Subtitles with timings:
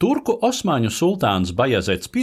[0.00, 2.22] Turku osmaņu sultāns Bajazets I,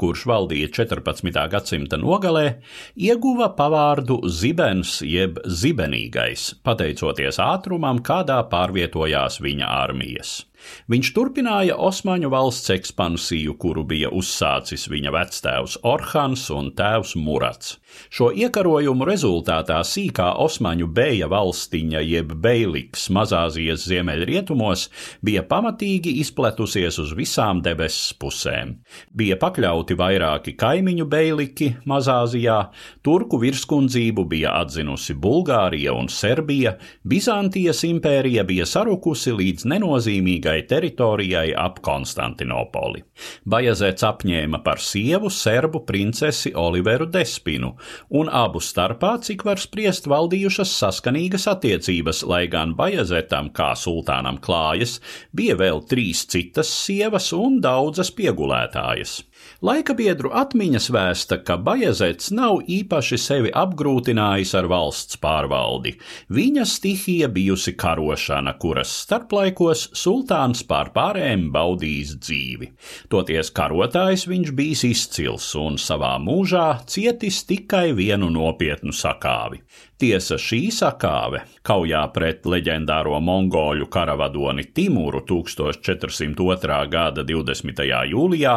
[0.00, 1.42] kurš valdīja 14.
[1.52, 2.62] gadsimta nogalē,
[2.96, 10.47] ieguva pavārdu Zibens jeb Zibenīgais, pateicoties ātrumam, kādā pārvietojās viņa armijas.
[10.88, 17.76] Viņš turpināja Osmaņu valsts ekspansiju, kuru bija uzsācis viņa vectēvs Orhans un tēvs Murats.
[18.12, 24.86] Šo iekarojumu rezultātā sīkā Osmaņu beja valstiņa jeb Beiliks Mazāzijas ziemeļrietumos
[25.24, 28.76] bija pamatīgi izpletusies uz visām debesis pusēm.
[29.16, 32.58] Bija pakļauti vairāki kaimiņu beiliki Mazāzijā,
[33.04, 36.76] turku virskundzību bija atzinusi Bulgārija un Serbija,
[37.08, 43.04] Bizantijas impērija bija sarukusi līdz nenozīmīgai milzīgai teritorijai ap Konstantinopoli.
[43.44, 47.76] Bajazets apņēma par sievu serbu princesi Oliveru Despinu,
[48.10, 55.00] un abu starpā, cik var spriest, valdījušas saskanīgas attiecības, lai gan Bajazetam, kā sultānam klājas,
[55.32, 59.22] bija vēl trīs citas sievas un daudzas piegulētājas.
[59.58, 65.96] Laika biedru atmiņas vēsta, ka Bajazets nav īpaši sevi apgrūtinājis ar valsts pārvaldi.
[66.30, 72.70] Viņa stihija bijusi karošana, kuras starplaikos sultāns pār pārējiem baudījis dzīvi.
[73.10, 79.64] Toties karotājs viņš bijis izcils un savā mūžā cietis tikai vienu nopietnu sakāvi.
[79.98, 86.76] Tiesa šī sakāve kaujā pret leģendāro mongoļu karavadoni Timuru 1402.
[86.92, 87.82] gada 20.
[88.12, 88.52] jūlijā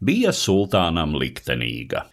[0.00, 2.06] bija sultānam liktenīga.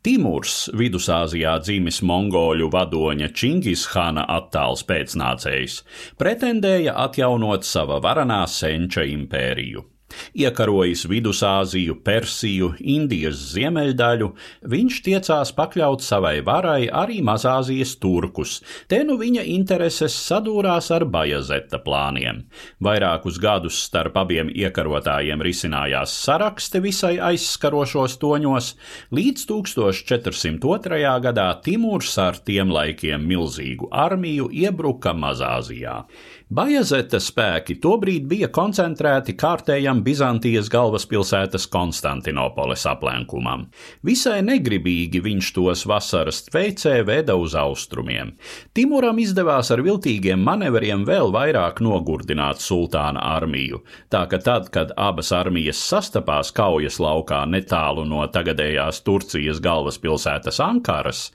[0.00, 5.82] Timurs, Vidusāzijā dzimis mongoļu vadoņa Čingishana attāls pēcnācējs,
[6.16, 9.89] pretendēja atjaunot sava varanā senča impēriju.
[10.34, 14.30] Iekarojis Vidusāziju, Persiju, Indijas ziemeļdaļu,
[14.70, 18.58] viņš tiecās pakļaut savai varai arī Mazāzijas turkus.
[18.90, 22.44] Te nu viņa intereses sadūrās ar Bajazeta plāniem.
[22.82, 28.74] Vairākus gadus starp abiem iekarotājiem risinājās sarakste visai aizskarošos toņos,
[29.14, 31.00] līdz 1402.
[31.26, 36.00] gadā Timurs ar tiem laikiem milzīgu armiju iebruka Mazāzijā.
[36.50, 43.68] Bajazeta spēki tobrīd bija koncentrēti kārtējam Bizantijas galvaspilsētas Konstantinopoles aplenkumam.
[44.02, 48.32] Visai negribīgi viņš tos vasaras veicē veda uz austrumiem.
[48.74, 55.30] Timuram izdevās ar viltīgiem manevriem vēl vairāk nogurdināt sultāna armiju, tā ka tad, kad abas
[55.30, 61.28] armijas sastapās kaujas laukā netālu no tagadējās Turcijas galvaspilsētas Ankaras,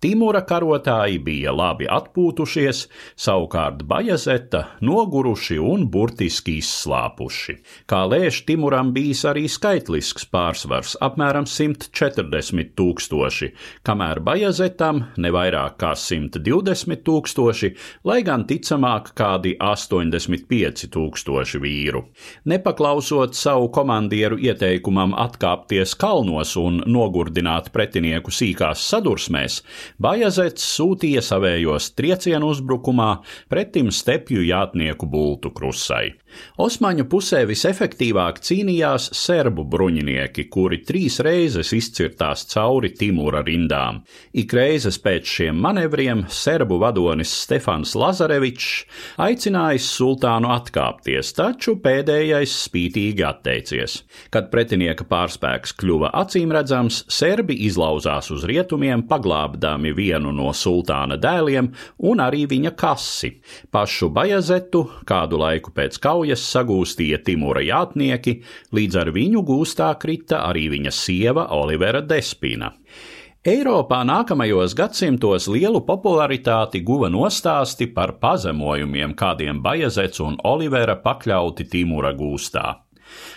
[0.00, 2.86] Timura karotāji bija labi atpūtušies,
[3.20, 7.54] savukārt Bajazeta noguruši un burtiski izslāpuši.
[7.90, 13.50] Kā lēš Timuram bijis arī skaitlisks pārsvars- apmēram 140 tūkstoši,
[13.84, 17.74] kamēr Bajazetam ne vairāk kā 120 tūkstoši,
[18.04, 22.04] lai gan ticamāk kādi 85 tūkstoši vīru.
[22.46, 29.62] Nepaklausot savu komandieru ieteikumam atkāpties kalnos un nogurdināt pretinieku sīkās sadursmēs,
[30.02, 33.10] Bajazets sūtīja savējos triecienu uzbrukumā
[33.48, 36.12] pretim stepju jātnieku bultu krusai.
[36.62, 44.02] Osmaņu pusē visefektīvāk cīnījās serbu bruņinieki, kuri trīs reizes izcirtās cauri Timūra rindām.
[44.36, 48.70] Ik reizes pēc šiem manevriem serbu vadonis Stefans Lazarevičs
[49.22, 53.98] aicinājis sultānu atkāpties, taču pēdējais spītīgi atteicies.
[54.32, 61.72] Kad pretinieka pārspēks kļuva acīmredzams, serbi izlauzās uz rietumiem, paglābdami vienu no sultāna dēliem
[62.08, 63.34] un arī viņa kasi.
[63.72, 64.10] Pašu
[64.42, 68.40] Bajazetu kādu laiku pēc kaujas sagūstīja Timura jātnieki,
[68.74, 72.72] līdz ar viņu gūstā krita arī viņa sieva Olivera Despina.
[73.46, 82.10] Eiropā nākamajos gadsimtos lielu popularitāti guva nostāsti par pazemojumiem, kādiem Bajazets un Olivera pakļauti Timura
[82.10, 82.80] gūstā.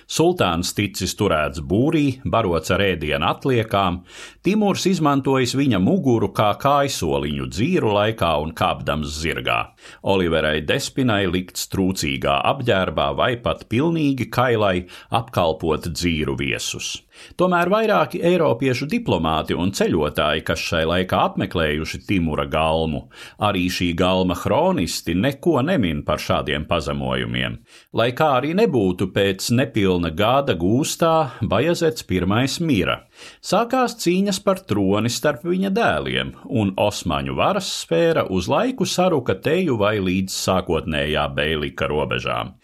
[0.05, 4.01] Sultāns ticis turēts būrī, barots ar ēdienu atliekām,
[4.45, 9.59] Timurs izmantojis viņa muguru kā kaisoliņu dzīru laikā un kāpdams zirgā.
[10.03, 17.04] Oliverai Despinai likts trūcīgā apģērbā vai pat pilnīgi kailai apkalpot dzīru viesus.
[17.39, 23.05] Tomēr vairāki eiropiešu diplomāti un ceļotāji, kas šai laikā apmeklējuši Timura galmu,
[23.43, 27.57] arī šī galma chronisti neko nemin par šādiem pazemojumiem.
[27.95, 33.01] Lai kā arī nebūtu pēc nepilna gada gūstā, Bajazets pirmais mira.
[33.43, 39.77] Sākās cīņas par troni starp viņa dēliem, un Osmaņu varas sfēra uz laiku saruka teju
[39.79, 42.55] vai līdz sākotnējā Beilika robežām.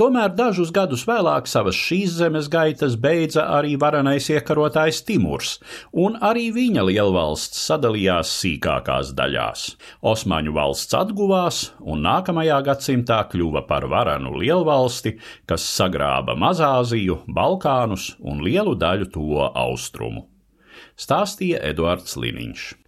[0.00, 5.58] Tomēr dažus gadus vēlāk savas šīs zemes gaitas beidza arī vara varenais iekarotājs Timurs,
[5.92, 9.76] un arī viņa lielvalsts sadalījās sīkākās daļās.
[10.00, 18.40] Osmaņu valsts atguvās, un nākamajā gadsimtā kļuva par varenu lielvalsti, kas sagrāba Mazāziju, Balkānus un
[18.40, 20.28] lielu daļu to austrumu.
[20.96, 22.80] Stāstīja Eduards Liniņš.